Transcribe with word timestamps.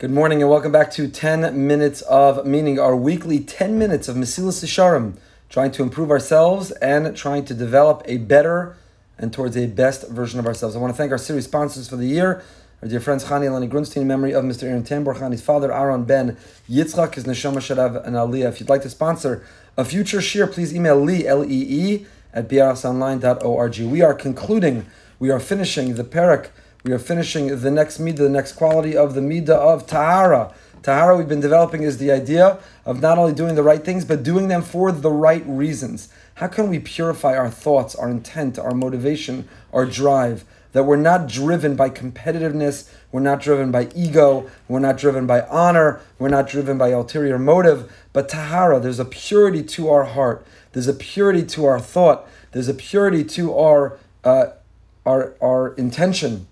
Good 0.00 0.10
morning 0.10 0.40
and 0.40 0.50
welcome 0.50 0.72
back 0.72 0.90
to 0.92 1.08
10 1.08 1.66
Minutes 1.66 2.00
of 2.00 2.46
Meaning, 2.46 2.78
our 2.78 2.96
weekly 2.96 3.38
10 3.38 3.78
minutes 3.78 4.08
of 4.08 4.16
Mesilas 4.16 4.64
Yesharim, 4.64 5.18
trying 5.50 5.72
to 5.72 5.82
improve 5.82 6.10
ourselves 6.10 6.70
and 6.70 7.14
trying 7.14 7.44
to 7.44 7.52
develop 7.52 8.00
a 8.06 8.16
better 8.16 8.78
and 9.18 9.30
towards 9.30 9.58
a 9.58 9.66
best 9.66 10.08
version 10.08 10.40
of 10.40 10.46
ourselves. 10.46 10.74
I 10.74 10.78
want 10.78 10.94
to 10.94 10.96
thank 10.96 11.12
our 11.12 11.18
series 11.18 11.44
sponsors 11.44 11.86
for 11.86 11.96
the 11.96 12.06
year, 12.06 12.42
our 12.80 12.88
dear 12.88 12.98
friends 12.98 13.26
Chani 13.26 13.44
Eleni 13.44 13.68
Grunstein, 13.68 13.98
in 13.98 14.06
memory 14.06 14.32
of 14.32 14.42
Mr. 14.42 14.62
Aaron 14.62 14.84
Tambor, 14.84 15.14
Chani's 15.14 15.42
father, 15.42 15.70
Aaron 15.70 16.04
Ben 16.04 16.38
Yitzchak, 16.66 17.16
his 17.16 17.24
Neshama 17.24 17.58
Sharav 17.58 18.02
and 18.06 18.16
Aliyah. 18.16 18.48
If 18.48 18.58
you'd 18.58 18.70
like 18.70 18.80
to 18.80 18.88
sponsor 18.88 19.44
a 19.76 19.84
future 19.84 20.22
share, 20.22 20.46
please 20.46 20.74
email 20.74 20.98
Lee, 20.98 21.26
L-E-E, 21.26 22.06
at 22.32 22.48
brsonline.org. 22.48 23.78
We 23.80 24.00
are 24.00 24.14
concluding, 24.14 24.86
we 25.18 25.28
are 25.28 25.40
finishing 25.40 25.96
the 25.96 26.04
parak 26.04 26.48
we 26.82 26.92
are 26.92 26.98
finishing 26.98 27.60
the 27.60 27.70
next 27.70 28.00
midah, 28.00 28.16
the 28.16 28.28
next 28.28 28.52
quality 28.52 28.96
of 28.96 29.14
the 29.14 29.20
midah 29.20 29.50
of 29.50 29.86
tahara. 29.86 30.52
Tahara 30.82 31.16
we've 31.16 31.28
been 31.28 31.40
developing 31.40 31.82
is 31.82 31.98
the 31.98 32.10
idea 32.10 32.58
of 32.86 33.02
not 33.02 33.18
only 33.18 33.34
doing 33.34 33.54
the 33.54 33.62
right 33.62 33.84
things, 33.84 34.04
but 34.06 34.22
doing 34.22 34.48
them 34.48 34.62
for 34.62 34.90
the 34.90 35.10
right 35.10 35.44
reasons. 35.46 36.08
How 36.36 36.46
can 36.46 36.70
we 36.70 36.78
purify 36.78 37.36
our 37.36 37.50
thoughts, 37.50 37.94
our 37.94 38.08
intent, 38.08 38.58
our 38.58 38.72
motivation, 38.72 39.46
our 39.74 39.84
drive? 39.84 40.44
That 40.72 40.84
we're 40.84 40.96
not 40.96 41.26
driven 41.26 41.74
by 41.76 41.90
competitiveness, 41.90 42.88
we're 43.12 43.20
not 43.20 43.40
driven 43.40 43.70
by 43.70 43.88
ego, 43.94 44.48
we're 44.68 44.78
not 44.78 44.96
driven 44.96 45.26
by 45.26 45.42
honor, 45.42 46.00
we're 46.18 46.28
not 46.28 46.48
driven 46.48 46.78
by 46.78 46.90
ulterior 46.90 47.38
motive, 47.38 47.92
but 48.12 48.28
tahara, 48.28 48.78
there's 48.80 49.00
a 49.00 49.04
purity 49.04 49.64
to 49.64 49.90
our 49.90 50.04
heart, 50.04 50.46
there's 50.72 50.86
a 50.86 50.94
purity 50.94 51.44
to 51.44 51.66
our 51.66 51.80
thought, 51.80 52.26
there's 52.52 52.68
a 52.68 52.74
purity 52.74 53.24
to 53.24 53.54
our 53.54 53.98
uh, 54.24 54.52
our, 55.04 55.34
our 55.40 55.74
intention. 55.74 56.46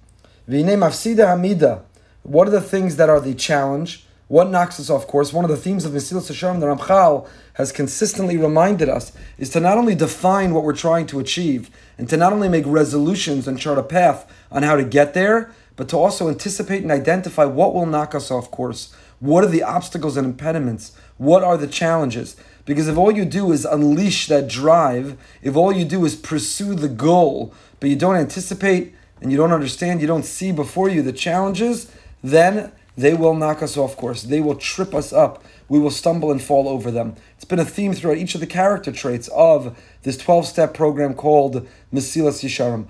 Hamida. 0.49 1.83
What 2.23 2.49
are 2.49 2.51
the 2.51 2.61
things 2.63 2.97
that 2.97 3.11
are 3.11 3.21
the 3.21 3.35
challenge? 3.35 4.07
What 4.29 4.51
knocks 4.51 4.81
us 4.81 4.89
off 4.89 5.07
course? 5.07 5.31
One 5.33 5.45
of 5.45 5.51
the 5.51 5.59
themes 5.59 5.85
of 5.85 5.93
Mesilas 5.93 6.31
Yesharim, 6.31 6.61
the 6.61 6.67
Ramchal 6.67 7.29
has 7.55 7.71
consistently 7.71 8.39
reminded 8.39 8.89
us, 8.89 9.13
is 9.37 9.51
to 9.51 9.61
not 9.61 9.77
only 9.77 9.95
define 9.95 10.55
what 10.55 10.65
we're 10.65 10.75
trying 10.75 11.07
to 11.09 11.21
achieve, 11.21 11.71
and 11.99 12.09
to 12.09 12.17
not 12.17 12.33
only 12.33 12.49
make 12.49 12.65
resolutions 12.67 13.47
and 13.47 13.59
chart 13.59 13.77
a 13.77 13.83
path 13.83 14.31
on 14.51 14.63
how 14.63 14.77
to 14.77 14.85
get 14.85 15.13
there, 15.13 15.53
but 15.77 15.89
to 15.91 15.97
also 15.97 16.29
anticipate 16.29 16.83
and 16.83 16.91
identify 16.91 17.45
what 17.45 17.75
will 17.75 17.87
knock 17.87 18.15
us 18.15 18.31
off 18.31 18.51
course. 18.51 18.95
What 19.21 19.45
are 19.45 19.49
the 19.49 19.63
obstacles 19.63 20.17
and 20.17 20.27
impediments? 20.27 20.93
What 21.19 21.43
are 21.43 21.59
the 21.59 21.67
challenges? 21.67 22.37
Because 22.65 22.89
if 22.89 22.97
all 22.97 23.13
you 23.13 23.25
do 23.25 23.53
is 23.53 23.67
unleash 23.67 24.29
that 24.29 24.49
drive, 24.49 25.19
if 25.43 25.57
all 25.57 25.73
you 25.73 25.85
do 25.85 26.05
is 26.07 26.17
pursue 26.17 26.75
the 26.75 26.89
goal, 26.89 27.53
but 27.81 27.91
you 27.91 27.97
don't 27.97 28.17
anticipate 28.17 28.95
and 29.21 29.31
you 29.31 29.37
don't 29.37 29.53
understand, 29.53 30.01
you 30.01 30.07
don't 30.07 30.25
see 30.25 30.53
before 30.53 30.89
you 30.89 31.03
the 31.03 31.13
challenges, 31.13 31.91
then 32.23 32.73
they 32.99 33.15
will 33.15 33.35
knock 33.35 33.63
us 33.63 33.77
off 33.77 33.97
course. 33.97 34.25
They 34.25 34.41
will 34.41 34.57
trip 34.57 34.93
us 34.93 35.13
up. 35.13 35.45
We 35.69 35.79
will 35.79 35.93
stumble 35.93 36.33
and 36.33 36.43
fall 36.43 36.69
over 36.69 36.91
them. 36.91 37.15
It's 37.37 37.45
been 37.45 37.61
a 37.61 37.65
theme 37.65 37.95
throughout 37.95 38.17
each 38.17 38.35
of 38.35 38.41
the 38.41 38.47
character 38.47 38.91
traits 38.91 39.29
of 39.29 39.79
this 40.03 40.17
12 40.17 40.47
step 40.47 40.75
program 40.75 41.15
called 41.15 41.69
Mesilas 41.95 42.43
Yesharim. 42.43 42.89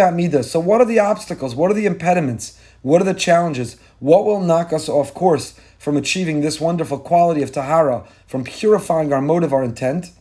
Amida. 0.00 0.42
So, 0.42 0.58
what 0.58 0.80
are 0.80 0.86
the 0.86 1.00
obstacles? 1.00 1.54
What 1.54 1.70
are 1.70 1.74
the 1.74 1.84
impediments? 1.84 2.58
What 2.80 3.02
are 3.02 3.04
the 3.04 3.12
challenges? 3.12 3.76
What 3.98 4.24
will 4.24 4.40
knock 4.40 4.72
us 4.72 4.88
off 4.88 5.12
course 5.12 5.52
from 5.78 5.98
achieving 5.98 6.40
this 6.40 6.58
wonderful 6.58 6.98
quality 6.98 7.42
of 7.42 7.52
Tahara, 7.52 8.06
from 8.26 8.44
purifying 8.44 9.12
our 9.12 9.20
motive, 9.20 9.52
our 9.52 9.62
intent? 9.62 10.12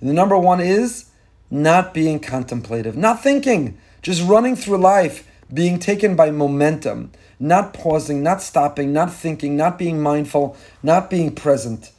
And 0.00 0.08
the 0.08 0.14
number 0.14 0.36
one 0.36 0.60
is 0.60 1.06
not 1.50 1.94
being 1.94 2.18
contemplative, 2.18 2.96
not 2.96 3.22
thinking, 3.22 3.78
just 4.02 4.22
running 4.22 4.56
through 4.56 4.78
life, 4.78 5.26
being 5.52 5.78
taken 5.78 6.16
by 6.16 6.30
momentum, 6.30 7.12
not 7.38 7.72
pausing, 7.72 8.22
not 8.22 8.42
stopping, 8.42 8.92
not 8.92 9.12
thinking, 9.12 9.56
not 9.56 9.78
being 9.78 10.00
mindful, 10.00 10.56
not 10.82 11.08
being 11.08 11.34
present. 11.34 11.92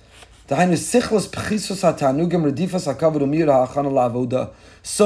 So 0.49 0.55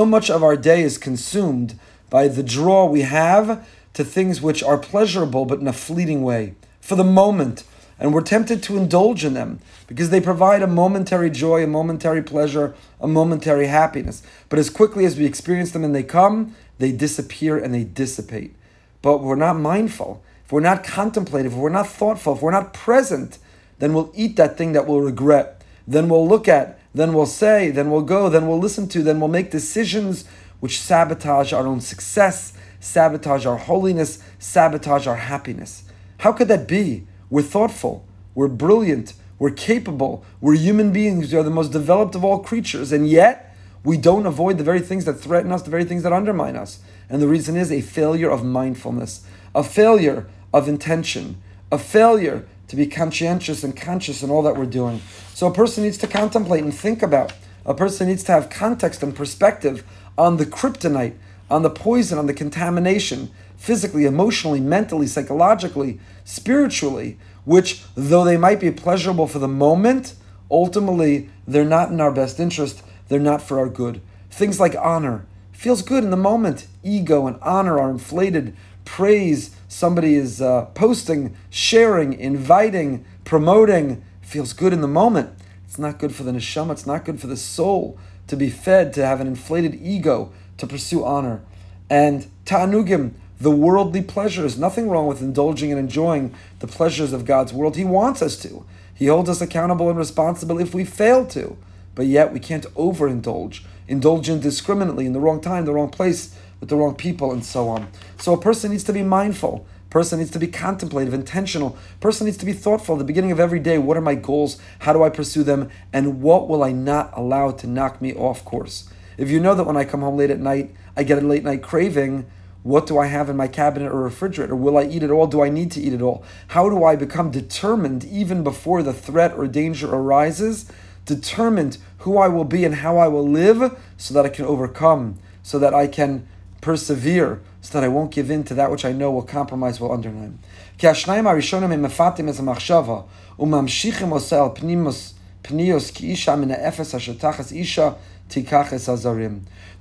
much 0.05 0.29
of 0.29 0.43
our 0.43 0.55
day 0.55 0.81
is 0.83 0.97
consumed 0.97 1.79
by 2.09 2.27
the 2.27 2.43
draw 2.43 2.85
we 2.85 3.01
have 3.01 3.67
to 3.93 4.03
things 4.03 4.41
which 4.41 4.61
are 4.61 4.77
pleasurable 4.77 5.45
but 5.45 5.59
in 5.59 5.67
a 5.67 5.73
fleeting 5.73 6.21
way. 6.21 6.53
For 6.79 6.95
the 6.95 7.03
moment, 7.03 7.63
and 8.01 8.15
we're 8.15 8.21
tempted 8.21 8.63
to 8.63 8.77
indulge 8.77 9.23
in 9.23 9.35
them 9.35 9.59
because 9.85 10.09
they 10.09 10.19
provide 10.19 10.63
a 10.63 10.67
momentary 10.67 11.29
joy, 11.29 11.63
a 11.63 11.67
momentary 11.67 12.23
pleasure, 12.23 12.73
a 12.99 13.07
momentary 13.07 13.67
happiness. 13.67 14.23
But 14.49 14.57
as 14.57 14.71
quickly 14.71 15.05
as 15.05 15.15
we 15.15 15.25
experience 15.25 15.69
them 15.69 15.83
and 15.83 15.93
they 15.93 16.01
come, 16.01 16.55
they 16.79 16.91
disappear 16.91 17.59
and 17.59 17.71
they 17.71 17.83
dissipate. 17.83 18.55
But 19.03 19.19
we're 19.19 19.35
not 19.35 19.57
mindful, 19.57 20.23
if 20.43 20.51
we're 20.51 20.61
not 20.61 20.83
contemplative, 20.83 21.53
if 21.53 21.57
we're 21.57 21.69
not 21.69 21.87
thoughtful, 21.87 22.33
if 22.33 22.41
we're 22.41 22.49
not 22.49 22.73
present, 22.73 23.37
then 23.77 23.93
we'll 23.93 24.11
eat 24.15 24.35
that 24.35 24.57
thing 24.57 24.71
that 24.71 24.87
we'll 24.87 25.01
regret. 25.01 25.63
Then 25.87 26.09
we'll 26.09 26.27
look 26.27 26.47
at, 26.47 26.79
then 26.95 27.13
we'll 27.13 27.27
say, 27.27 27.69
then 27.69 27.91
we'll 27.91 28.01
go, 28.01 28.29
then 28.29 28.47
we'll 28.47 28.59
listen 28.59 28.87
to, 28.89 29.03
then 29.03 29.19
we'll 29.19 29.29
make 29.29 29.51
decisions 29.51 30.25
which 30.59 30.81
sabotage 30.81 31.53
our 31.53 31.67
own 31.67 31.81
success, 31.81 32.53
sabotage 32.79 33.45
our 33.45 33.57
holiness, 33.57 34.23
sabotage 34.39 35.05
our 35.05 35.17
happiness. 35.17 35.83
How 36.17 36.31
could 36.31 36.47
that 36.47 36.67
be? 36.67 37.05
We're 37.31 37.41
thoughtful. 37.41 38.05
We're 38.35 38.47
brilliant. 38.47 39.13
We're 39.39 39.49
capable. 39.49 40.23
We're 40.39 40.55
human 40.55 40.91
beings. 40.91 41.31
We 41.31 41.39
are 41.39 41.43
the 41.43 41.49
most 41.49 41.71
developed 41.71 42.13
of 42.13 42.23
all 42.23 42.39
creatures. 42.39 42.91
And 42.91 43.09
yet, 43.09 43.55
we 43.83 43.97
don't 43.97 44.27
avoid 44.27 44.59
the 44.59 44.63
very 44.63 44.81
things 44.81 45.05
that 45.05 45.15
threaten 45.15 45.51
us, 45.51 45.63
the 45.63 45.71
very 45.71 45.85
things 45.85 46.03
that 46.03 46.13
undermine 46.13 46.55
us. 46.55 46.81
And 47.09 47.21
the 47.21 47.27
reason 47.27 47.55
is 47.55 47.71
a 47.71 47.81
failure 47.81 48.29
of 48.29 48.43
mindfulness, 48.43 49.25
a 49.55 49.63
failure 49.63 50.27
of 50.53 50.67
intention, 50.67 51.41
a 51.71 51.79
failure 51.79 52.45
to 52.67 52.75
be 52.75 52.85
conscientious 52.85 53.63
and 53.63 53.75
conscious 53.75 54.21
in 54.21 54.29
all 54.29 54.43
that 54.43 54.55
we're 54.55 54.65
doing. 54.65 55.01
So 55.33 55.47
a 55.47 55.53
person 55.53 55.83
needs 55.83 55.97
to 55.99 56.07
contemplate 56.07 56.63
and 56.63 56.73
think 56.73 57.01
about. 57.01 57.33
A 57.65 57.73
person 57.73 58.07
needs 58.07 58.23
to 58.25 58.33
have 58.33 58.49
context 58.49 59.01
and 59.03 59.15
perspective 59.15 59.83
on 60.17 60.37
the 60.37 60.45
kryptonite, 60.45 61.15
on 61.51 61.63
the 61.63 61.69
poison, 61.69 62.17
on 62.17 62.27
the 62.27 62.33
contamination 62.33 63.29
physically, 63.57 64.05
emotionally, 64.05 64.59
mentally, 64.59 65.05
psychologically, 65.05 65.99
spiritually, 66.23 67.19
which, 67.45 67.83
though 67.93 68.23
they 68.23 68.37
might 68.37 68.59
be 68.59 68.71
pleasurable 68.71 69.27
for 69.27 69.39
the 69.39 69.47
moment, 69.47 70.15
ultimately 70.49 71.29
they're 71.47 71.65
not 71.65 71.91
in 71.91 72.01
our 72.01 72.11
best 72.11 72.39
interest, 72.39 72.81
they're 73.07 73.19
not 73.19 73.41
for 73.41 73.59
our 73.59 73.69
good. 73.69 74.01
Things 74.29 74.59
like 74.59 74.75
honor 74.75 75.25
feels 75.51 75.81
good 75.81 76.03
in 76.03 76.09
the 76.09 76.17
moment. 76.17 76.65
Ego 76.83 77.27
and 77.27 77.37
honor 77.41 77.77
are 77.77 77.91
inflated. 77.91 78.55
Praise, 78.85 79.55
somebody 79.67 80.15
is 80.15 80.41
uh, 80.41 80.65
posting, 80.73 81.35
sharing, 81.49 82.13
inviting, 82.13 83.05
promoting, 83.25 84.03
feels 84.21 84.53
good 84.53 84.73
in 84.73 84.81
the 84.81 84.87
moment. 84.87 85.37
It's 85.65 85.77
not 85.77 85.99
good 85.99 86.15
for 86.15 86.23
the 86.23 86.31
neshama, 86.31 86.71
it's 86.71 86.87
not 86.87 87.05
good 87.05 87.19
for 87.19 87.27
the 87.27 87.37
soul 87.37 87.99
to 88.27 88.35
be 88.35 88.49
fed, 88.49 88.93
to 88.93 89.05
have 89.05 89.21
an 89.21 89.27
inflated 89.27 89.75
ego, 89.81 90.31
to 90.61 90.67
pursue 90.67 91.03
honor. 91.03 91.41
And 91.89 92.27
ta'anugim, 92.45 93.11
the 93.39 93.51
worldly 93.51 94.01
pleasures. 94.01 94.57
Nothing 94.57 94.87
wrong 94.89 95.07
with 95.07 95.21
indulging 95.21 95.71
and 95.71 95.79
enjoying 95.79 96.33
the 96.59 96.67
pleasures 96.67 97.11
of 97.11 97.25
God's 97.25 97.51
world. 97.51 97.75
He 97.75 97.83
wants 97.83 98.21
us 98.21 98.37
to. 98.43 98.65
He 98.93 99.07
holds 99.07 99.29
us 99.29 99.41
accountable 99.41 99.89
and 99.89 99.97
responsible 99.97 100.59
if 100.59 100.73
we 100.73 100.85
fail 100.85 101.25
to. 101.27 101.57
But 101.95 102.05
yet 102.05 102.31
we 102.31 102.39
can't 102.39 102.65
overindulge, 102.75 103.63
indulge 103.87 104.29
indiscriminately 104.29 105.05
in 105.05 105.13
the 105.13 105.19
wrong 105.19 105.41
time, 105.41 105.65
the 105.65 105.73
wrong 105.73 105.89
place, 105.89 106.35
with 106.59 106.69
the 106.69 106.77
wrong 106.77 106.95
people, 106.95 107.31
and 107.31 107.43
so 107.43 107.67
on. 107.67 107.87
So 108.17 108.33
a 108.33 108.39
person 108.39 108.71
needs 108.71 108.83
to 108.85 108.93
be 108.93 109.03
mindful. 109.03 109.65
Person 109.89 110.19
needs 110.19 110.31
to 110.31 110.39
be 110.39 110.47
contemplative, 110.47 111.13
intentional. 111.13 111.77
Person 111.99 112.25
needs 112.25 112.37
to 112.37 112.45
be 112.45 112.53
thoughtful. 112.53 112.95
At 112.95 112.99
the 112.99 113.05
beginning 113.05 113.31
of 113.31 113.41
every 113.41 113.59
day, 113.59 113.77
what 113.77 113.97
are 113.97 114.01
my 114.01 114.15
goals? 114.15 114.61
How 114.79 114.93
do 114.93 115.03
I 115.03 115.09
pursue 115.09 115.43
them? 115.43 115.69
And 115.91 116.21
what 116.21 116.47
will 116.47 116.63
I 116.63 116.71
not 116.71 117.11
allow 117.13 117.51
to 117.51 117.67
knock 117.67 118.01
me 118.01 118.13
off 118.13 118.45
course? 118.45 118.87
If 119.21 119.29
you 119.29 119.39
know 119.39 119.53
that 119.53 119.65
when 119.65 119.77
I 119.77 119.85
come 119.85 120.01
home 120.01 120.17
late 120.17 120.31
at 120.31 120.39
night, 120.39 120.73
I 120.97 121.03
get 121.03 121.21
a 121.21 121.21
late 121.21 121.43
night 121.43 121.61
craving, 121.61 122.25
what 122.63 122.87
do 122.87 122.97
I 122.97 123.05
have 123.05 123.29
in 123.29 123.37
my 123.37 123.47
cabinet 123.47 123.91
or 123.91 124.01
refrigerator? 124.01 124.55
Will 124.55 124.79
I 124.79 124.85
eat 124.85 125.03
it 125.03 125.11
all? 125.11 125.27
Do 125.27 125.43
I 125.43 125.49
need 125.49 125.69
to 125.73 125.79
eat 125.79 125.93
it 125.93 126.01
all? 126.01 126.23
How 126.47 126.69
do 126.69 126.83
I 126.83 126.95
become 126.95 127.29
determined 127.29 128.03
even 128.03 128.43
before 128.43 128.81
the 128.81 128.93
threat 128.93 129.35
or 129.35 129.45
danger 129.45 129.93
arises? 129.93 130.65
Determined 131.05 131.77
who 131.99 132.17
I 132.17 132.29
will 132.29 132.45
be 132.45 132.65
and 132.65 132.73
how 132.73 132.97
I 132.97 133.07
will 133.09 133.27
live 133.27 133.79
so 133.95 134.15
that 134.15 134.25
I 134.25 134.29
can 134.29 134.45
overcome, 134.45 135.19
so 135.43 135.59
that 135.59 135.75
I 135.75 135.85
can 135.85 136.27
persevere, 136.59 137.41
so 137.61 137.79
that 137.79 137.85
I 137.85 137.89
won't 137.89 138.09
give 138.09 138.31
in 138.31 138.43
to 138.45 138.55
that 138.55 138.71
which 138.71 138.85
I 138.85 138.91
know 138.91 139.11
will 139.11 139.21
compromise, 139.21 139.79
will 139.79 139.91
undermine. 139.91 140.39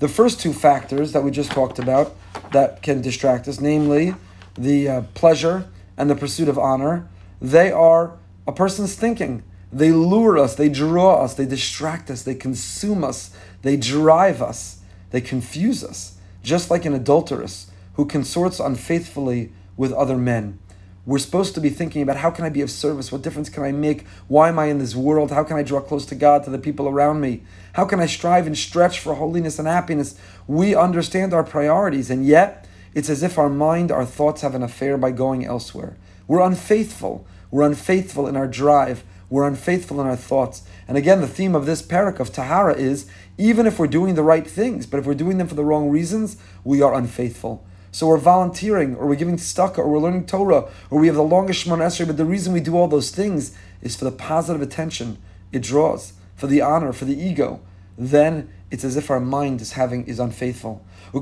The 0.01 0.09
first 0.09 0.41
two 0.41 0.53
factors 0.53 1.13
that 1.13 1.23
we 1.23 1.31
just 1.31 1.51
talked 1.51 1.79
about 1.79 2.17
that 2.53 2.83
can 2.83 3.01
distract 3.01 3.49
us, 3.49 3.61
namely 3.61 4.15
the 4.57 4.89
uh, 4.89 5.03
pleasure 5.15 5.69
and 5.97 6.11
the 6.11 6.17
pursuit 6.17 6.49
of 6.49 6.59
honor, 6.59 7.09
they 7.41 7.71
are 7.71 8.17
a 8.47 8.53
person's 8.53 8.95
thinking. 8.95 9.43
They 9.73 9.93
lure 9.93 10.39
us, 10.39 10.57
they 10.57 10.69
draw 10.69 11.23
us, 11.23 11.35
they 11.35 11.47
distract 11.47 12.11
us, 12.11 12.23
they 12.23 12.35
consume 12.35 13.05
us, 13.05 13.35
they 13.63 13.77
drive 13.77 14.43
us, 14.43 14.81
they 15.11 15.21
confuse 15.21 15.85
us. 15.85 16.17
Just 16.43 16.71
like 16.71 16.85
an 16.85 16.95
adulteress 16.95 17.71
who 17.95 18.07
consorts 18.07 18.59
unfaithfully 18.59 19.53
with 19.77 19.93
other 19.93 20.17
men. 20.17 20.59
We're 21.07 21.19
supposed 21.19 21.55
to 21.55 21.61
be 21.61 21.71
thinking 21.71 22.03
about 22.03 22.19
how 22.19 22.31
can 22.31 22.45
I 22.45 22.51
be 22.51 22.61
of 22.61 22.71
service? 22.71 23.11
What 23.11 23.23
difference 23.23 23.49
can 23.49 23.63
I 23.63 23.73
make? 23.73 24.07
Why 24.29 24.51
am 24.51 24.59
I 24.59 24.67
in 24.67 24.79
this 24.79 24.95
world? 24.95 25.31
How 25.31 25.43
can 25.45 25.57
I 25.57 25.63
draw 25.63 25.81
close 25.81 26.05
to 26.07 26.15
God, 26.15 26.45
to 26.45 26.51
the 26.51 26.59
people 26.59 26.89
around 26.89 27.23
me? 27.23 27.43
How 27.73 27.87
can 27.87 28.01
I 28.01 28.07
strive 28.07 28.47
and 28.47 28.57
stretch 28.57 29.01
for 29.01 29.15
holiness 29.15 29.59
and 29.59 29.67
happiness? 29.67 30.15
We 30.47 30.75
understand 30.75 31.33
our 31.33 31.43
priorities, 31.43 32.11
and 32.11 32.27
yet 32.27 32.69
it's 32.95 33.09
as 33.09 33.23
if 33.23 33.39
our 33.39 33.49
mind, 33.49 33.91
our 33.91 34.05
thoughts 34.05 34.43
have 34.43 34.55
an 34.55 34.63
affair 34.63 34.99
by 34.99 35.13
going 35.13 35.47
elsewhere. 35.47 35.97
We're 36.27 36.43
unfaithful. 36.43 37.27
We're 37.51 37.67
unfaithful 37.67 38.29
in 38.29 38.37
our 38.37 38.47
drive. 38.47 39.03
We're 39.31 39.49
unfaithful 39.49 40.01
in 40.01 40.07
our 40.07 40.17
thoughts. 40.17 40.65
And 40.87 40.99
again, 40.99 41.21
the 41.21 41.29
theme 41.29 41.55
of 41.55 41.65
this 41.65 41.83
parak 41.83 42.21
of 42.21 42.33
Tahara 42.33 42.75
is 42.75 43.07
even 43.39 43.67
if 43.67 43.79
we're 43.79 43.87
doing 43.87 44.17
the 44.17 44.23
right 44.23 44.47
things, 44.47 44.87
but 44.87 44.99
if 44.99 45.07
we're 45.07 45.15
doing 45.15 45.39
them 45.39 45.49
for 45.49 45.55
the 45.55 45.65
wrong 45.65 45.89
reasons, 45.89 46.37
we 46.63 46.83
are 46.83 46.95
unfaithful. 46.95 47.65
So 47.93 48.07
we're 48.07 48.19
volunteering, 48.19 48.95
or 48.97 49.07
we're 49.07 49.17
giving 49.17 49.37
tzedakah, 49.37 49.79
or 49.79 49.89
we're 49.89 49.99
learning 49.99 50.27
Torah, 50.27 50.69
or 50.91 51.01
we 51.01 51.09
have 51.09 51.17
the 51.17 51.23
longest 51.23 51.67
Shemona 51.67 51.87
Esrei, 51.87 52.07
but 52.07 52.17
the 52.17 52.25
reason 52.25 52.53
we 52.53 52.61
do 52.61 52.77
all 52.77 52.87
those 52.87 53.11
things 53.11 53.53
is 53.83 53.97
for 53.97 54.05
the 54.05 54.13
positive 54.13 54.63
attention 54.63 55.19
it 55.51 55.63
draws, 55.63 56.13
for 56.37 56.47
the 56.47 56.61
honor, 56.61 56.93
for 56.93 57.05
the 57.05 57.21
ego. 57.21 57.61
Then 57.99 58.49
it's 58.71 58.85
as 58.85 58.97
if 58.97 59.11
our 59.11 59.19
mind 59.19 59.61
is 59.61 59.73
having 59.73 60.07
is 60.07 60.21
unfaithful. 60.21 60.85
We 61.13 61.21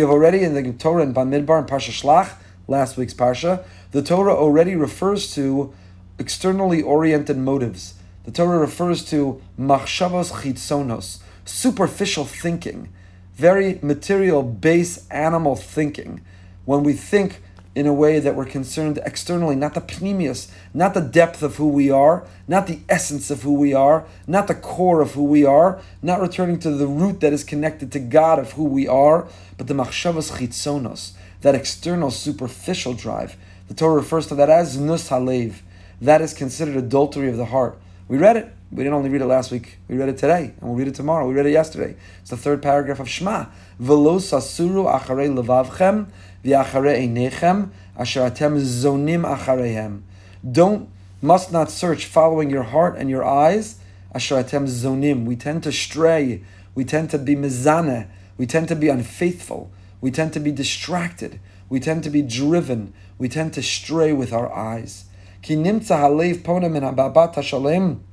have 0.00 0.10
already 0.10 0.44
in 0.44 0.54
the 0.54 0.72
Torah 0.72 1.02
in 1.02 1.14
Bamidbar 1.14 1.58
and 1.58 1.68
Parsha 1.68 1.90
Shlach, 1.90 2.34
last 2.68 2.96
week's 2.96 3.14
Parsha, 3.14 3.64
the 3.90 4.02
Torah 4.02 4.34
already 4.34 4.76
refers 4.76 5.34
to 5.34 5.74
externally 6.18 6.82
oriented 6.82 7.38
motives. 7.38 7.94
The 8.24 8.30
Torah 8.30 8.58
refers 8.58 9.04
to 9.06 9.42
machshavos 9.58 10.30
chitzonos, 10.42 11.18
superficial 11.44 12.26
thinking 12.26 12.90
very 13.38 13.78
material, 13.82 14.42
base 14.42 15.06
animal 15.12 15.54
thinking. 15.54 16.20
When 16.64 16.82
we 16.82 16.92
think 16.92 17.40
in 17.72 17.86
a 17.86 17.92
way 17.92 18.18
that 18.18 18.34
we're 18.34 18.44
concerned 18.44 18.98
externally, 19.06 19.54
not 19.54 19.74
the 19.74 19.80
pnimiyus, 19.80 20.50
not 20.74 20.92
the 20.92 21.00
depth 21.00 21.40
of 21.40 21.54
who 21.54 21.68
we 21.68 21.88
are, 21.88 22.26
not 22.48 22.66
the 22.66 22.80
essence 22.88 23.30
of 23.30 23.42
who 23.42 23.54
we 23.54 23.72
are, 23.72 24.04
not 24.26 24.48
the 24.48 24.56
core 24.56 25.00
of 25.00 25.12
who 25.12 25.22
we 25.22 25.44
are, 25.44 25.80
not 26.02 26.20
returning 26.20 26.58
to 26.58 26.72
the 26.72 26.88
root 26.88 27.20
that 27.20 27.32
is 27.32 27.44
connected 27.44 27.92
to 27.92 28.00
God 28.00 28.40
of 28.40 28.52
who 28.52 28.64
we 28.64 28.88
are, 28.88 29.28
but 29.56 29.68
the 29.68 29.74
machshavos 29.74 30.32
chitzonos, 30.32 31.12
that 31.42 31.54
external 31.54 32.10
superficial 32.10 32.92
drive. 32.92 33.36
The 33.68 33.74
Torah 33.74 33.94
refers 33.94 34.26
to 34.26 34.34
that 34.34 34.50
as 34.50 34.76
nus 34.76 35.10
halev. 35.10 35.60
That 36.00 36.20
is 36.20 36.34
considered 36.34 36.74
adultery 36.74 37.28
of 37.28 37.36
the 37.36 37.44
heart. 37.44 37.78
We 38.08 38.18
read 38.18 38.36
it. 38.36 38.52
We 38.70 38.84
didn't 38.84 38.94
only 38.94 39.08
read 39.08 39.22
it 39.22 39.26
last 39.26 39.50
week, 39.50 39.78
we 39.88 39.96
read 39.96 40.10
it 40.10 40.18
today, 40.18 40.52
and 40.60 40.68
we'll 40.68 40.74
read 40.74 40.88
it 40.88 40.94
tomorrow. 40.94 41.26
We 41.26 41.32
read 41.32 41.46
it 41.46 41.52
yesterday. 41.52 41.96
It's 42.20 42.30
the 42.30 42.36
third 42.36 42.62
paragraph 42.62 43.00
of 43.00 43.08
Shema. 43.08 43.46
Velo 43.78 44.18
sasuru 44.18 44.92
acharei 44.94 45.32
levavchem 45.34 46.08
v'acharei 46.44 47.08
einechem 47.08 47.70
asher 47.96 48.20
atem 48.30 48.58
zonim 48.60 49.24
achareihem. 49.24 50.02
Don't, 50.50 50.90
must 51.22 51.50
not 51.50 51.70
search 51.70 52.04
following 52.04 52.50
your 52.50 52.62
heart 52.64 52.98
and 52.98 53.08
your 53.08 53.24
eyes. 53.24 53.76
Asher 54.14 54.36
atem 54.36 54.66
zonim. 54.66 55.24
We 55.24 55.34
tend 55.34 55.62
to 55.62 55.72
stray. 55.72 56.42
We 56.74 56.84
tend 56.84 57.08
to 57.10 57.18
be 57.18 57.34
mizaneh. 57.36 58.06
We 58.36 58.46
tend 58.46 58.68
to 58.68 58.76
be 58.76 58.90
unfaithful. 58.90 59.70
We 60.02 60.10
tend 60.10 60.34
to 60.34 60.40
be 60.40 60.52
distracted. 60.52 61.40
We 61.70 61.80
tend 61.80 62.04
to 62.04 62.10
be 62.10 62.20
driven. 62.20 62.92
We 63.16 63.30
tend 63.30 63.54
to 63.54 63.62
stray 63.62 64.12
with 64.12 64.32
our 64.32 64.52
eyes. 64.52 65.06
Ki 65.40 65.56
nimtza 65.56 65.98
halev 65.98 66.42
ponem 66.42 66.76
in 66.76 68.04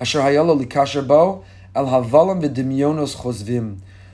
asher 0.00 0.20
hayalo 0.20 0.60
likasher 0.60 1.06
bo 1.06 1.44
havalam. 1.74 2.40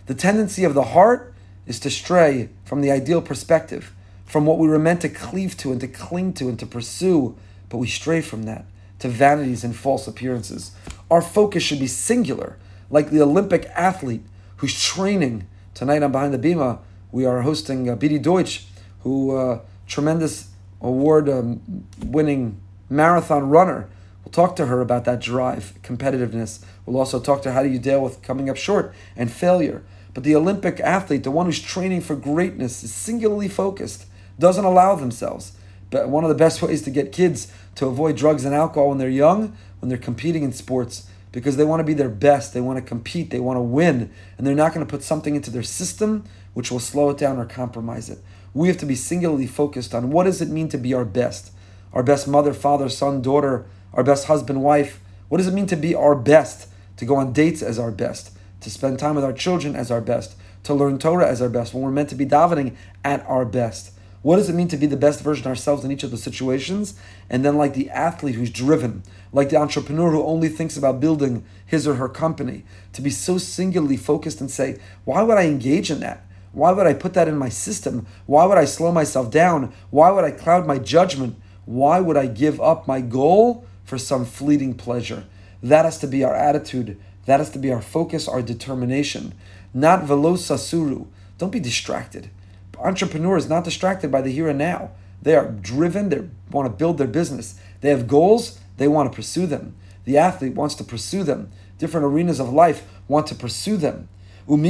The 0.07 0.15
tendency 0.15 0.65
of 0.65 0.75
the 0.75 0.83
heart 0.83 1.35
is 1.67 1.79
to 1.81 1.91
stray 1.91 2.49
from 2.65 2.81
the 2.81 2.91
ideal 2.91 3.23
perspective, 3.23 3.95
from 4.25 4.47
what 4.47 4.59
we 4.59 4.69
were 4.69 4.79
meant 4.79 5.01
to 5.03 5.09
cleave 5.09 5.57
to 5.59 5.71
and 5.71 5.81
to 5.81 5.89
cling 5.89 6.33
to 6.35 6.49
and 6.49 6.59
to 6.59 6.67
pursue, 6.67 7.37
but 7.69 7.79
we 7.79 7.87
stray 7.87 8.21
from 8.21 8.45
that 8.45 8.65
to 8.99 9.09
vanities 9.09 9.65
and 9.65 9.75
false 9.75 10.07
appearances. 10.07 10.73
Our 11.11 11.23
focus 11.23 11.63
should 11.63 11.81
be 11.81 11.89
singular, 11.89 12.57
like 12.91 13.11
the 13.11 13.21
Olympic 13.21 13.67
athlete 13.75 14.23
who's 14.57 14.81
training. 14.81 15.47
Tonight 15.75 16.03
on 16.03 16.13
Behind 16.13 16.35
the 16.35 16.39
Bima, 16.39 16.79
we 17.11 17.25
are 17.25 17.43
hosting 17.43 17.89
uh, 17.89 17.97
Beatie 17.97 18.19
Deutsch, 18.19 18.67
who 19.01 19.37
uh, 19.37 19.61
tremendous 19.87 20.51
award 20.81 21.29
um, 21.29 21.61
winning 22.05 22.61
marathon 22.89 23.49
runner 23.49 23.89
We'll 24.33 24.47
talk 24.47 24.57
to 24.57 24.67
her 24.67 24.81
about 24.81 25.05
that 25.05 25.21
drive, 25.21 25.75
competitiveness. 25.83 26.65
We'll 26.87 26.97
also 26.97 27.21
talk 27.21 27.43
to 27.43 27.51
her 27.51 27.55
how 27.55 27.63
do 27.63 27.69
you 27.69 27.79
deal 27.79 28.01
with 28.01 28.23
coming 28.23 28.49
up 28.49 28.57
short 28.57 28.95
and 29.15 29.31
failure. 29.31 29.83
But 30.15 30.25
the 30.25 30.35
Olympic 30.35 30.81
athlete, 30.81 31.23
the 31.23 31.31
one 31.31 31.45
who's 31.45 31.61
training 31.61 32.01
for 32.01 32.17
greatness, 32.17 32.83
is 32.83 32.95
singularly 32.95 33.49
focused, 33.49 34.07
doesn't 34.39 34.65
allow 34.65 34.95
themselves. 34.95 35.53
But 35.91 36.09
one 36.09 36.25
of 36.25 36.31
the 36.31 36.35
best 36.35 36.63
ways 36.63 36.81
to 36.83 36.91
get 36.91 37.13
kids 37.13 37.53
to 37.75 37.87
avoid 37.87 38.17
drugs 38.17 38.47
and 38.47 38.55
alcohol 38.55 38.89
when 38.89 38.97
they're 38.97 39.11
young, 39.11 39.55
when 39.81 39.91
they're 39.91 39.99
competing 39.99 40.45
in 40.45 40.55
sports, 40.55 41.07
because 41.31 41.59
they 41.59 41.65
want 41.65 41.81
to 41.81 41.85
be 41.85 41.93
their 41.93 42.09
best, 42.09 42.55
they 42.55 42.63
want 42.63 42.79
to 42.79 42.83
compete, 42.83 43.29
they 43.29 43.41
want 43.41 43.59
to 43.59 43.63
win, 43.63 44.11
and 44.39 44.47
they're 44.47 44.55
not 44.55 44.73
going 44.73 44.87
to 44.87 44.91
put 44.91 45.03
something 45.03 45.37
into 45.37 45.51
their 45.51 45.63
system 45.63 46.25
which 46.55 46.71
will 46.71 46.81
slow 46.81 47.11
it 47.11 47.19
down 47.19 47.37
or 47.37 47.45
compromise 47.45 48.09
it. 48.09 48.21
We 48.55 48.69
have 48.69 48.79
to 48.79 48.87
be 48.87 48.95
singularly 48.95 49.47
focused 49.47 49.95
on 49.95 50.11
what 50.11 50.25
does 50.25 50.41
it 50.41 50.49
mean 50.49 50.71
to 50.71 50.79
be 50.79 50.95
our 50.95 51.05
best? 51.05 51.53
Our 51.93 52.03
best 52.03 52.27
mother, 52.27 52.55
father, 52.55 52.89
son, 52.89 53.21
daughter, 53.21 53.67
our 53.93 54.03
best 54.03 54.27
husband, 54.27 54.63
wife? 54.63 55.01
What 55.29 55.39
does 55.39 55.47
it 55.47 55.55
mean 55.55 55.67
to 55.67 55.77
be 55.77 55.95
our 55.95 56.15
best? 56.15 56.69
To 56.99 57.05
go 57.05 57.17
on 57.17 57.33
dates 57.33 57.63
as 57.63 57.79
our 57.79 57.91
best? 57.91 58.37
To 58.61 58.71
spend 58.71 58.99
time 58.99 59.17
with 59.17 59.25
our 59.25 59.33
children 59.33 59.75
as 59.75 59.91
our 59.91 60.01
best? 60.01 60.37
To 60.65 60.75
learn 60.75 60.99
Torah 60.99 61.29
as 61.29 61.43
our 61.43 61.49
best? 61.49 61.75
When 61.75 61.83
we're 61.83 61.91
meant 61.91 62.11
to 62.11 62.15
be 62.15 62.27
davening 62.27 62.77
at 63.05 63.27
our 63.27 63.45
best? 63.45 63.93
What 64.23 64.37
does 64.37 64.49
it 64.49 64.55
mean 64.55 64.69
to 64.69 64.77
be 64.77 64.87
the 64.87 64.97
best 64.97 65.21
version 65.21 65.49
ourselves 65.49 65.85
in 65.85 65.91
each 65.91 66.05
of 66.05 66.13
the 66.13 66.17
situations? 66.17 66.95
And 67.29 67.45
then, 67.45 67.57
like 67.57 67.75
the 67.75 67.91
athlete 67.91 68.37
who's 68.37 68.51
driven, 68.51 69.03
like 69.33 69.51
the 69.51 69.57
entrepreneur 69.57 70.13
who 70.13 70.23
only 70.23 70.49
thinks 70.49 70.77
about 70.77 71.01
building 71.01 71.45
his 71.67 71.89
or 71.89 71.95
her 71.95 72.09
company, 72.09 72.65
to 72.93 73.03
be 73.03 73.11
so 73.11 73.37
singularly 73.37 73.97
focused 73.97 74.41
and 74.41 74.51
say, 74.51 74.79
why 75.05 75.23
would 75.23 75.39
I 75.39 75.47
engage 75.47 75.91
in 75.91 75.99
that? 76.01 76.25
Why 76.53 76.71
would 76.71 76.87
I 76.87 76.95
put 76.95 77.15
that 77.15 77.27
in 77.27 77.37
my 77.37 77.49
system? 77.49 78.07
Why 78.27 78.45
would 78.45 78.59
I 78.59 78.65
slow 78.65 78.93
myself 78.93 79.31
down? 79.31 79.73
Why 79.91 80.13
would 80.13 80.25
I 80.25 80.31
cloud 80.31 80.67
my 80.67 80.79
judgment? 80.79 81.37
Why 81.65 81.99
would 81.99 82.17
I 82.17 82.27
give 82.27 82.61
up 82.61 82.87
my 82.87 83.01
goal 83.01 83.67
for 83.85 83.99
some 83.99 84.25
fleeting 84.25 84.75
pleasure. 84.75 85.25
That 85.63 85.85
has 85.85 85.99
to 85.99 86.07
be 86.07 86.25
our 86.25 86.35
attitude. 86.35 86.99
That 87.27 87.41
has 87.41 87.51
to 87.51 87.59
be 87.59 87.71
our 87.71 87.83
focus, 87.83 88.27
our 88.29 88.43
determination. 88.43 89.35
Not 89.73 90.05
velosasuru. 90.05 91.07
Don't 91.39 91.53
be 91.53 91.61
distracted. 91.61 92.31
Entrepreneurs 92.79 93.49
not 93.49 93.65
distracted 93.65 94.11
by 94.11 94.23
the 94.23 94.33
here 94.33 94.49
and 94.49 94.59
now. 94.59 94.91
They 95.21 95.37
are 95.37 95.51
driven. 95.51 96.09
They 96.09 96.29
want 96.51 96.67
to 96.67 96.77
build 96.77 96.99
their 96.99 97.07
business. 97.07 97.55
They 97.81 97.91
have 97.91 98.09
goals. 98.09 98.59
They 98.77 98.89
want 98.89 99.13
to 99.13 99.17
pursue 99.17 99.47
them. 99.47 99.77
The 100.05 100.19
athlete 100.19 100.55
wants 100.55 100.75
to 100.77 100.85
pursue 100.85 101.23
them. 101.23 101.53
Different 101.79 102.07
arenas 102.07 102.41
of 102.41 102.53
life 102.53 102.85
want 103.07 103.29
to 103.29 103.35
pursue 103.35 103.77
them. 103.77 104.09
And 104.49 104.65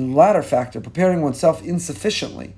the 0.00 0.16
latter 0.16 0.42
factor, 0.42 0.80
preparing 0.80 1.22
oneself 1.22 1.62
insufficiently 1.62 2.54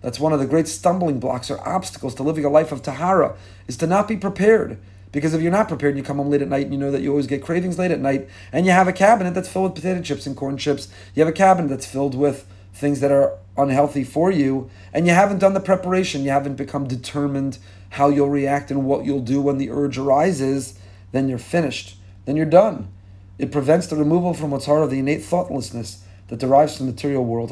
that's 0.00 0.20
one 0.20 0.32
of 0.32 0.40
the 0.40 0.46
great 0.46 0.68
stumbling 0.68 1.20
blocks 1.20 1.50
or 1.50 1.66
obstacles 1.66 2.14
to 2.16 2.22
living 2.22 2.44
a 2.44 2.48
life 2.48 2.72
of 2.72 2.82
tahara, 2.82 3.36
is 3.66 3.76
to 3.78 3.86
not 3.86 4.08
be 4.08 4.16
prepared. 4.16 4.78
Because 5.12 5.34
if 5.34 5.42
you're 5.42 5.50
not 5.50 5.68
prepared 5.68 5.96
you 5.96 6.02
come 6.02 6.18
home 6.18 6.30
late 6.30 6.42
at 6.42 6.48
night 6.48 6.64
and 6.64 6.72
you 6.72 6.78
know 6.78 6.92
that 6.92 7.02
you 7.02 7.10
always 7.10 7.26
get 7.26 7.42
cravings 7.42 7.78
late 7.78 7.90
at 7.90 8.00
night, 8.00 8.28
and 8.52 8.64
you 8.64 8.72
have 8.72 8.88
a 8.88 8.92
cabinet 8.92 9.34
that's 9.34 9.48
filled 9.48 9.72
with 9.72 9.82
potato 9.82 10.00
chips 10.00 10.26
and 10.26 10.36
corn 10.36 10.56
chips, 10.56 10.88
you 11.14 11.20
have 11.20 11.28
a 11.28 11.36
cabinet 11.36 11.68
that's 11.68 11.86
filled 11.86 12.14
with 12.14 12.46
things 12.72 13.00
that 13.00 13.10
are 13.10 13.36
unhealthy 13.56 14.04
for 14.04 14.30
you, 14.30 14.70
and 14.92 15.06
you 15.06 15.12
haven't 15.12 15.38
done 15.38 15.54
the 15.54 15.60
preparation, 15.60 16.22
you 16.22 16.30
haven't 16.30 16.54
become 16.54 16.86
determined 16.86 17.58
how 17.90 18.08
you'll 18.08 18.30
react 18.30 18.70
and 18.70 18.86
what 18.86 19.04
you'll 19.04 19.20
do 19.20 19.40
when 19.40 19.58
the 19.58 19.70
urge 19.70 19.98
arises, 19.98 20.78
then 21.12 21.28
you're 21.28 21.38
finished. 21.38 21.96
Then 22.24 22.36
you're 22.36 22.46
done. 22.46 22.88
It 23.38 23.50
prevents 23.50 23.88
the 23.88 23.96
removal 23.96 24.34
from 24.34 24.52
what's 24.52 24.66
heart 24.66 24.82
of 24.82 24.90
the 24.90 25.00
innate 25.00 25.24
thoughtlessness 25.24 26.04
that 26.28 26.38
derives 26.38 26.76
from 26.76 26.86
the 26.86 26.92
material 26.92 27.24
world. 27.24 27.50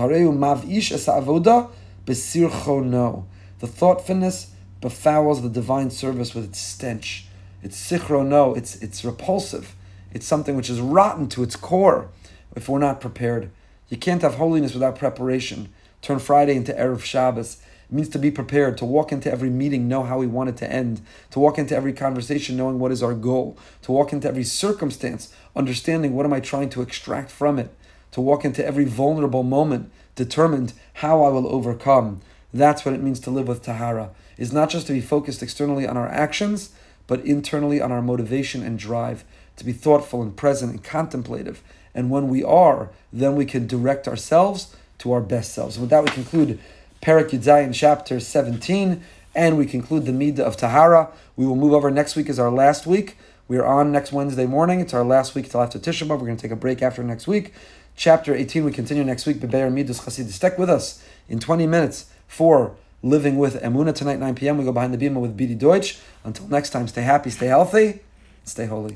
Besircho 2.09 3.27
The 3.59 3.67
thoughtfulness 3.67 4.53
befouls 4.81 5.43
the 5.43 5.51
divine 5.51 5.91
service 5.91 6.35
with 6.35 6.47
its 6.47 6.59
stench. 6.59 7.27
It's 7.63 7.79
sichro 7.79 8.27
no. 8.27 8.55
It's 8.55 8.77
it's 8.77 9.05
repulsive. 9.05 9.77
It's 10.15 10.25
something 10.25 10.57
which 10.57 10.71
is 10.71 10.81
rotten 10.81 11.29
to 11.29 11.43
its 11.43 11.55
core. 11.55 12.09
If 12.57 12.67
we're 12.67 12.79
not 12.79 13.03
prepared, 13.03 13.51
you 13.91 13.99
can't 13.99 14.23
have 14.23 14.37
holiness 14.37 14.73
without 14.73 14.99
preparation. 14.99 15.69
Turn 16.01 16.19
Friday 16.19 16.57
into 16.57 16.73
erev 16.73 17.03
Shabbos. 17.03 17.61
It 17.91 17.95
means 17.95 18.09
to 18.11 18.19
be 18.19 18.31
prepared, 18.31 18.79
to 18.79 18.87
walk 18.87 19.13
into 19.13 19.31
every 19.31 19.51
meeting, 19.51 19.87
know 19.87 20.03
how 20.03 20.17
we 20.17 20.27
want 20.27 20.49
it 20.49 20.57
to 20.59 20.73
end, 20.73 21.03
to 21.31 21.39
walk 21.39 21.59
into 21.59 21.77
every 21.77 21.93
conversation 21.93 22.57
knowing 22.57 22.79
what 22.79 22.93
is 22.93 23.03
our 23.03 23.15
goal, 23.15 23.59
to 23.83 23.93
walk 23.93 24.15
into 24.15 24.29
every 24.29 24.45
circumstance 24.45 25.35
understanding 25.55 26.15
what 26.15 26.25
am 26.25 26.33
I 26.33 26.41
trying 26.41 26.71
to 26.71 26.81
extract 26.81 27.31
from 27.31 27.59
it, 27.59 27.71
to 28.13 28.23
walk 28.23 28.47
into 28.47 28.65
every 28.65 28.87
vulnerable 28.87 29.43
moment 29.43 29.93
determined 30.19 30.75
how 30.95 31.23
I 31.23 31.31
will 31.31 31.49
overcome. 31.49 32.21
That's 32.53 32.85
what 32.85 32.95
it 32.95 33.03
means 33.03 33.21
to 33.21 33.31
live 33.31 33.49
with 33.49 33.63
Tahara. 33.63 34.11
Is 34.37 34.53
not 34.53 34.69
just 34.69 34.87
to 34.89 34.93
be 34.93 35.01
focused 35.01 35.43
externally 35.43 35.87
on 35.87 35.97
our 35.97 36.09
actions, 36.09 36.71
but 37.07 37.25
internally 37.25 37.81
on 37.81 37.91
our 37.91 38.03
motivation 38.03 38.63
and 38.63 38.79
drive. 38.79 39.25
to 39.57 39.65
be 39.65 39.73
thoughtful 39.73 40.23
and 40.23 40.37
present 40.37 40.71
and 40.71 40.85
contemplative. 40.85 41.63
And 41.93 42.11
when 42.11 42.29
we 42.29 42.45
are, 42.45 42.91
then 43.13 43.35
we 43.35 43.45
can 43.45 43.67
direct 43.67 44.07
ourselves 44.07 44.77
to 44.99 45.11
our 45.11 45.21
best 45.21 45.53
selves. 45.53 45.77
And 45.77 45.83
with 45.83 45.91
that, 45.91 46.05
we 46.05 46.11
conclude 46.11 46.61
Parak 47.03 47.75
chapter 47.75 48.21
17, 48.21 49.03
and 49.35 49.59
we 49.59 49.67
conclude 49.67 50.07
the 50.07 50.13
Midah 50.13 50.41
of 50.41 50.57
Tahara. 50.57 51.11
We 51.37 51.45
will 51.45 51.57
move 51.57 51.73
over 51.73 51.91
next 51.91 52.15
week 52.15 52.29
as 52.29 52.39
our 52.39 52.53
last 52.53 52.87
week. 52.87 53.17
We 53.49 53.57
are 53.57 53.67
on 53.67 53.91
next 53.91 54.13
Wednesday 54.13 54.47
morning. 54.47 54.79
It's 54.81 54.95
our 54.95 55.05
last 55.05 55.35
week 55.35 55.51
till 55.51 55.63
after 55.63 55.79
Tisha 55.79 56.07
B'Av. 56.07 56.21
We're 56.21 56.27
going 56.27 56.37
to 56.37 56.43
take 56.43 56.53
a 56.53 56.57
break 56.57 56.83
after 56.83 57.03
next 57.03 57.27
week. 57.27 57.53
Chapter 57.99 58.33
18, 58.33 58.65
we 58.65 58.71
continue 58.71 59.03
next 59.03 59.27
week. 59.27 59.39
Bebeir 59.39 59.73
Midas 59.73 59.99
Chasid. 59.99 60.31
Stick 60.31 60.57
with 60.57 60.71
us 60.71 61.03
in 61.29 61.41
20 61.41 61.67
minutes 61.67 62.07
for 62.29 62.77
Living 63.03 63.39
with 63.39 63.61
Emuna 63.61 63.93
tonight, 63.93 64.21
9 64.21 64.37
p.m. 64.37 64.57
We 64.57 64.65
go 64.65 64.71
behind 64.71 64.95
the 64.95 64.99
Bima 64.99 65.21
with 65.21 65.37
Beatie 65.37 65.57
Deutsch. 65.57 65.99
Until 66.23 66.47
next 66.47 66.71
time, 66.71 66.87
stay 66.87 67.03
happy, 67.03 67.31
stay 67.31 67.47
healthy, 67.47 67.99
stay 68.45 68.67
holy. 68.67 68.95